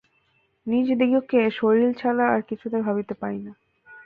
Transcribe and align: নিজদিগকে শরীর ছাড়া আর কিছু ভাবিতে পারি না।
নিজদিগকে 0.67 1.39
শরীর 1.51 1.89
ছাড়া 1.93 2.25
আর 2.27 2.41
কিছু 2.41 2.65
ভাবিতে 2.85 3.13
পারি 3.13 3.39
না। 3.39 3.51